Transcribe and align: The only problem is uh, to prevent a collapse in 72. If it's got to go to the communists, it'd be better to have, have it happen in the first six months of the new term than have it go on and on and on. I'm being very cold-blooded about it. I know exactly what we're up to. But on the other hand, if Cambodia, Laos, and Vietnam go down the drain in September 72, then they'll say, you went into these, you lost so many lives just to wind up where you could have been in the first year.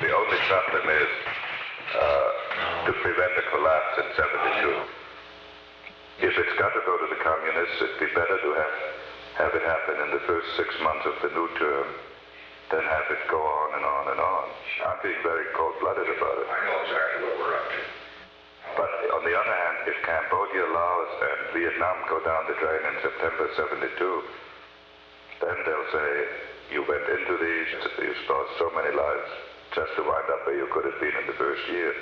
The 0.00 0.16
only 0.16 0.40
problem 0.48 0.88
is 0.96 1.12
uh, 1.92 2.28
to 2.88 2.92
prevent 3.04 3.36
a 3.36 3.44
collapse 3.52 4.00
in 4.00 4.08
72. 4.16 6.24
If 6.24 6.32
it's 6.40 6.56
got 6.56 6.72
to 6.72 6.80
go 6.88 6.96
to 6.96 7.08
the 7.12 7.20
communists, 7.20 7.84
it'd 7.84 8.00
be 8.00 8.08
better 8.16 8.40
to 8.40 8.50
have, 8.56 8.74
have 9.44 9.52
it 9.52 9.60
happen 9.60 10.00
in 10.00 10.16
the 10.16 10.24
first 10.24 10.56
six 10.56 10.72
months 10.80 11.04
of 11.04 11.20
the 11.20 11.28
new 11.36 11.52
term 11.60 11.84
than 12.72 12.80
have 12.80 13.12
it 13.12 13.20
go 13.28 13.44
on 13.44 13.76
and 13.76 13.84
on 13.84 14.04
and 14.16 14.20
on. 14.24 14.44
I'm 14.88 15.04
being 15.04 15.20
very 15.20 15.44
cold-blooded 15.52 16.08
about 16.08 16.36
it. 16.40 16.48
I 16.48 16.58
know 16.64 16.76
exactly 16.80 17.20
what 17.20 17.36
we're 17.36 17.56
up 17.60 17.68
to. 17.68 17.82
But 18.80 18.90
on 19.20 19.22
the 19.28 19.36
other 19.36 19.52
hand, 19.52 19.76
if 19.84 20.00
Cambodia, 20.00 20.64
Laos, 20.64 21.12
and 21.28 21.60
Vietnam 21.60 22.08
go 22.08 22.24
down 22.24 22.48
the 22.48 22.56
drain 22.56 22.88
in 22.88 22.96
September 23.04 23.52
72, 23.52 23.84
then 25.44 25.56
they'll 25.68 25.92
say, 25.92 26.10
you 26.72 26.88
went 26.88 27.04
into 27.04 27.36
these, 27.36 27.68
you 28.00 28.16
lost 28.32 28.56
so 28.56 28.72
many 28.72 28.96
lives 28.96 29.49
just 29.74 29.90
to 29.96 30.02
wind 30.02 30.26
up 30.30 30.46
where 30.46 30.56
you 30.56 30.66
could 30.72 30.84
have 30.84 30.98
been 31.00 31.14
in 31.14 31.26
the 31.26 31.38
first 31.38 31.62
year. 31.70 31.94